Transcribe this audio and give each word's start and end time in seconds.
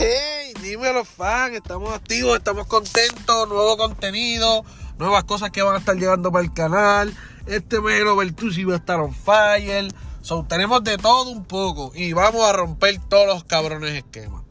Hey, 0.00 0.54
dímelo, 0.62 1.04
fan. 1.04 1.56
Estamos 1.56 1.92
activos, 1.92 2.38
estamos 2.38 2.68
contentos. 2.68 3.48
Nuevo 3.48 3.76
contenido, 3.76 4.64
nuevas 4.96 5.24
cosas 5.24 5.50
que 5.50 5.60
van 5.60 5.74
a 5.74 5.78
estar 5.78 5.96
llegando 5.96 6.30
para 6.30 6.44
el 6.44 6.52
canal. 6.52 7.12
Este 7.46 7.80
mes 7.80 8.00
el 8.00 8.06
Overtusi 8.06 8.62
va 8.62 8.74
a 8.74 8.76
estar 8.76 9.00
on 9.00 9.12
fire. 9.12 9.88
So, 10.22 10.46
tenemos 10.48 10.84
de 10.84 10.98
todo 10.98 11.28
un 11.30 11.44
poco 11.44 11.90
y 11.96 12.12
vamos 12.12 12.42
a 12.42 12.52
romper 12.52 13.00
todos 13.08 13.26
los 13.26 13.42
cabrones 13.42 13.92
esquemas. 13.92 14.44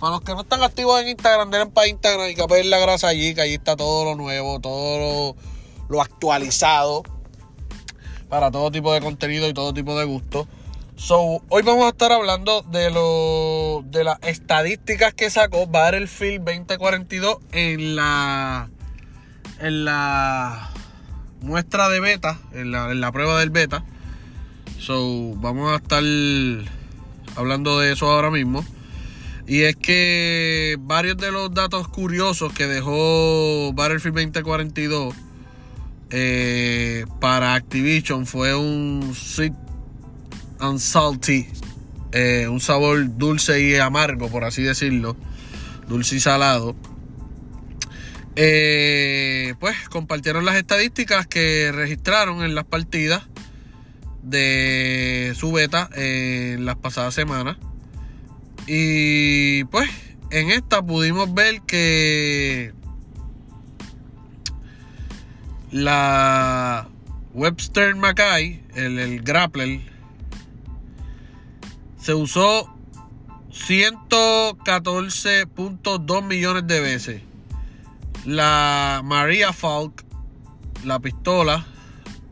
Para 0.00 0.12
los 0.12 0.22
que 0.22 0.32
no 0.32 0.40
están 0.40 0.62
activos 0.62 0.98
en 1.02 1.08
Instagram, 1.08 1.50
denle 1.50 1.66
para 1.66 1.88
Instagram 1.88 2.30
y 2.30 2.34
capen 2.34 2.70
la 2.70 2.78
grasa 2.78 3.08
allí, 3.08 3.34
que 3.34 3.42
allí 3.42 3.54
está 3.54 3.76
todo 3.76 4.06
lo 4.06 4.14
nuevo, 4.14 4.60
todo 4.60 5.34
lo, 5.34 5.36
lo 5.90 6.00
actualizado 6.00 7.02
para 8.30 8.50
todo 8.50 8.70
tipo 8.70 8.94
de 8.94 9.02
contenido 9.02 9.46
y 9.46 9.52
todo 9.52 9.74
tipo 9.74 9.98
de 9.98 10.06
gusto. 10.06 10.48
So, 10.96 11.42
hoy 11.50 11.62
vamos 11.62 11.84
a 11.84 11.90
estar 11.90 12.10
hablando 12.10 12.62
de 12.62 12.90
lo, 12.90 13.84
de 13.86 14.02
las 14.02 14.18
estadísticas 14.22 15.12
que 15.12 15.28
sacó 15.28 15.66
Battlefield 15.66 16.44
2042 16.44 17.36
en 17.52 17.96
la 17.96 18.70
en 19.60 19.84
la 19.84 20.70
muestra 21.42 21.90
de 21.90 22.00
beta, 22.00 22.38
en 22.52 22.72
la, 22.72 22.90
en 22.90 23.02
la 23.02 23.12
prueba 23.12 23.38
del 23.38 23.50
beta. 23.50 23.84
So, 24.78 25.34
vamos 25.36 25.70
a 25.70 25.76
estar 25.76 26.02
hablando 27.36 27.78
de 27.78 27.92
eso 27.92 28.10
ahora 28.10 28.30
mismo. 28.30 28.64
Y 29.46 29.62
es 29.62 29.76
que 29.76 30.76
varios 30.80 31.18
de 31.18 31.30
los 31.30 31.52
datos 31.52 31.88
curiosos 31.88 32.54
que 32.54 32.66
dejó 32.66 33.70
Battlefield 33.74 34.16
2042 34.16 35.14
eh, 36.08 37.04
para 37.20 37.54
Activision 37.54 38.26
fue 38.26 38.54
un 38.54 39.12
sweet 39.14 39.65
and 40.60 40.78
salty, 40.78 41.48
eh, 42.12 42.48
un 42.48 42.60
sabor 42.60 43.16
dulce 43.16 43.60
y 43.62 43.76
amargo, 43.76 44.28
por 44.28 44.44
así 44.44 44.62
decirlo, 44.62 45.16
dulce 45.88 46.16
y 46.16 46.20
salado. 46.20 46.76
Eh, 48.36 49.54
pues 49.60 49.88
compartieron 49.88 50.44
las 50.44 50.56
estadísticas 50.56 51.26
que 51.26 51.72
registraron 51.72 52.42
en 52.42 52.54
las 52.54 52.64
partidas 52.64 53.22
de 54.22 55.32
su 55.36 55.52
beta 55.52 55.88
en 55.94 56.64
las 56.64 56.76
pasadas 56.76 57.14
semanas. 57.14 57.56
Y 58.66 59.64
pues 59.64 59.88
en 60.30 60.50
esta 60.50 60.82
pudimos 60.82 61.32
ver 61.32 61.62
que 61.62 62.72
la 65.70 66.88
Webster 67.32 67.94
Mackay, 67.94 68.62
el 68.74 69.22
grappler, 69.22 69.80
se 72.06 72.14
usó 72.14 72.72
114.2 73.50 76.22
millones 76.22 76.66
de 76.68 76.80
veces. 76.80 77.20
La 78.24 79.02
Maria 79.04 79.52
Falk, 79.52 80.04
la 80.84 81.00
pistola 81.00 81.66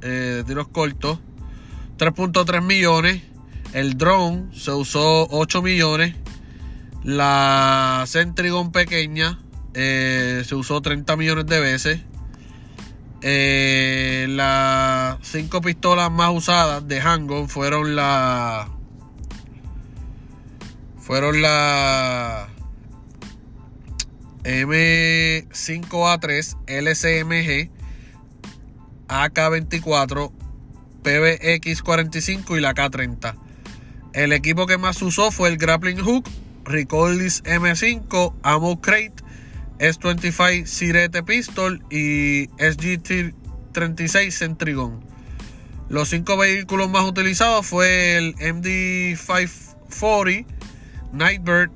eh, 0.00 0.36
de 0.36 0.44
tiros 0.44 0.68
cortos, 0.68 1.18
3.3 1.98 2.62
millones. 2.62 3.24
El 3.72 3.98
drone 3.98 4.54
se 4.54 4.70
usó 4.70 5.26
8 5.30 5.60
millones. 5.60 6.14
La 7.02 8.04
Centrigon 8.06 8.70
pequeña 8.70 9.40
eh, 9.74 10.44
se 10.46 10.54
usó 10.54 10.82
30 10.82 11.16
millones 11.16 11.46
de 11.46 11.58
veces. 11.58 12.00
Eh, 13.22 14.26
las 14.28 15.18
5 15.22 15.60
pistolas 15.62 16.12
más 16.12 16.30
usadas 16.32 16.86
de 16.86 17.00
Handgun 17.00 17.48
fueron 17.48 17.96
la 17.96 18.68
fueron 21.04 21.40
la 21.42 22.48
M5A3 24.44 26.56
LCMG 26.66 27.70
AK24 29.08 30.32
PBX45 31.02 32.56
y 32.56 32.60
la 32.60 32.74
K30. 32.74 33.34
El 34.14 34.32
equipo 34.32 34.66
que 34.66 34.78
más 34.78 35.02
usó 35.02 35.30
fue 35.30 35.50
el 35.50 35.58
Grappling 35.58 35.98
Hook, 35.98 36.24
Recoilless 36.64 37.44
M5, 37.44 38.32
Ammo 38.42 38.80
Crate, 38.80 39.12
S25 39.80 40.64
Sirete 40.64 41.22
Pistol 41.22 41.84
y 41.90 42.46
SGT36 42.48 44.30
Centrigon. 44.30 45.04
Los 45.90 46.08
cinco 46.08 46.38
vehículos 46.38 46.88
más 46.88 47.04
utilizados 47.04 47.66
fue 47.66 48.16
el 48.16 48.34
MD540, 48.36 50.63
Nightbird, 51.14 51.70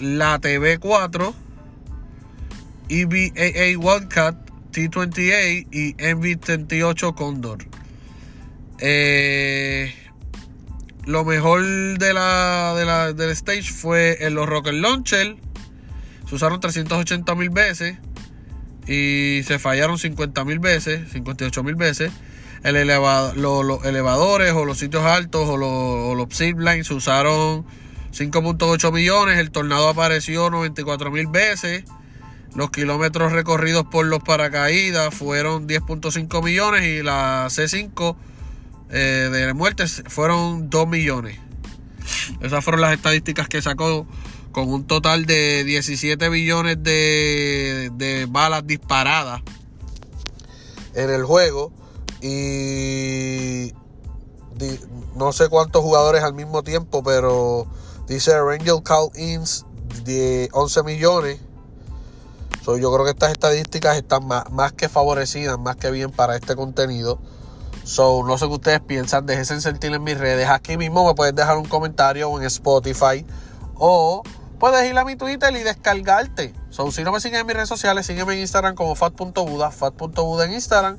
la 0.00 0.40
TV4, 0.40 1.34
EBAA 2.88 3.78
Wildcat, 3.78 4.36
T28 4.72 5.66
y 5.70 5.94
MV38 5.94 7.14
Condor. 7.14 7.66
Eh, 8.78 9.94
lo 11.04 11.24
mejor 11.24 11.62
de 11.98 12.12
la, 12.12 12.74
de 12.76 12.84
la, 12.84 13.12
del 13.12 13.30
stage 13.30 13.64
fue 13.64 14.24
en 14.24 14.34
los 14.34 14.48
Rocket 14.48 14.74
Launcher. 14.74 15.36
Se 16.28 16.34
usaron 16.34 16.60
380 16.60 17.34
mil 17.34 17.50
veces 17.50 17.96
y 18.86 19.42
se 19.44 19.58
fallaron 19.58 19.98
50 19.98 20.44
mil 20.44 20.58
veces, 20.58 21.10
58 21.12 21.62
mil 21.62 21.74
veces. 21.74 22.12
El 22.62 22.76
elevado, 22.76 23.34
lo, 23.34 23.62
los 23.62 23.84
elevadores 23.84 24.52
o 24.52 24.64
los 24.64 24.78
sitios 24.78 25.04
altos 25.04 25.48
o, 25.48 25.54
o 25.54 26.14
los 26.14 26.28
ziplines 26.32 26.86
se 26.86 26.94
usaron 26.94 27.64
5.8 28.12 28.92
millones. 28.92 29.38
El 29.38 29.50
tornado 29.50 29.88
apareció 29.88 30.50
94 30.50 31.10
mil 31.10 31.26
veces. 31.26 31.84
Los 32.54 32.70
kilómetros 32.70 33.32
recorridos 33.32 33.86
por 33.86 34.06
los 34.06 34.22
paracaídas 34.22 35.14
fueron 35.14 35.66
10.5 35.66 36.44
millones 36.44 36.84
y 36.84 37.02
la 37.02 37.46
C5 37.46 38.14
eh, 38.90 39.30
de 39.32 39.54
muertes 39.54 40.02
fueron 40.06 40.68
2 40.68 40.86
millones. 40.86 41.38
Esas 42.42 42.62
fueron 42.62 42.82
las 42.82 42.92
estadísticas 42.92 43.48
que 43.48 43.62
sacó 43.62 44.06
con 44.52 44.68
un 44.68 44.86
total 44.86 45.24
de 45.24 45.64
17 45.64 46.28
billones 46.28 46.82
de, 46.82 47.90
de 47.94 48.26
balas 48.28 48.66
disparadas 48.66 49.40
en 50.94 51.08
el 51.08 51.24
juego 51.24 51.72
y 52.22 53.74
no 55.16 55.32
sé 55.32 55.48
cuántos 55.48 55.82
jugadores 55.82 56.22
al 56.22 56.34
mismo 56.34 56.62
tiempo, 56.62 57.02
pero 57.02 57.66
dice 58.06 58.40
Rangel 58.40 58.82
Call 58.82 59.10
Ins 59.16 59.66
de 60.04 60.48
11 60.52 60.82
millones. 60.84 61.40
So, 62.64 62.76
yo 62.76 62.92
creo 62.92 63.04
que 63.04 63.10
estas 63.10 63.32
estadísticas 63.32 63.96
están 63.96 64.26
más, 64.26 64.50
más, 64.52 64.72
que 64.72 64.88
favorecidas, 64.88 65.58
más 65.58 65.76
que 65.76 65.90
bien 65.90 66.12
para 66.12 66.36
este 66.36 66.54
contenido. 66.54 67.18
So, 67.82 68.22
no 68.24 68.38
sé 68.38 68.46
qué 68.46 68.52
ustedes 68.52 68.80
piensan, 68.80 69.26
déjense 69.26 69.60
sentir 69.60 69.92
en 69.92 70.04
mis 70.04 70.16
redes. 70.16 70.48
Aquí 70.48 70.76
mismo 70.76 71.04
me 71.04 71.14
puedes 71.14 71.34
dejar 71.34 71.58
un 71.58 71.64
comentario 71.64 72.38
en 72.38 72.44
Spotify 72.46 73.26
o 73.74 74.22
puedes 74.60 74.88
ir 74.88 74.96
a 74.96 75.04
mi 75.04 75.16
Twitter 75.16 75.52
y 75.56 75.64
descargarte. 75.64 76.54
So, 76.70 76.92
si 76.92 77.02
no 77.02 77.10
me 77.10 77.20
siguen 77.20 77.40
en 77.40 77.46
mis 77.46 77.56
redes 77.56 77.68
sociales, 77.68 78.06
sígueme 78.06 78.34
en 78.34 78.40
Instagram 78.40 78.76
como 78.76 78.94
fat.buda, 78.94 79.72
fat.buda 79.72 80.44
en 80.44 80.52
Instagram. 80.52 80.98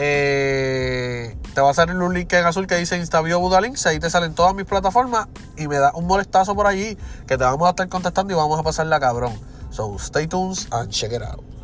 Eh, 0.00 1.36
te 1.54 1.60
va 1.60 1.70
a 1.70 1.74
salir 1.74 1.96
un 1.96 2.14
link 2.14 2.32
en 2.32 2.46
azul 2.46 2.68
que 2.68 2.76
dice 2.76 2.96
InstaBio 2.96 3.40
Buda 3.40 3.60
Links. 3.60 3.84
Ahí 3.86 3.98
te 3.98 4.08
salen 4.08 4.32
todas 4.32 4.54
mis 4.54 4.64
plataformas 4.64 5.26
y 5.56 5.66
me 5.66 5.76
da 5.76 5.90
un 5.92 6.06
molestazo 6.06 6.54
por 6.54 6.68
allí 6.68 6.96
que 7.26 7.36
te 7.36 7.42
vamos 7.42 7.66
a 7.66 7.70
estar 7.70 7.88
contestando 7.88 8.32
y 8.32 8.36
vamos 8.36 8.60
a 8.60 8.62
pasarla 8.62 9.00
cabrón. 9.00 9.32
So 9.70 9.96
stay 9.98 10.28
tuned 10.28 10.56
and 10.70 10.88
check 10.90 11.12
it 11.12 11.22
out. 11.22 11.57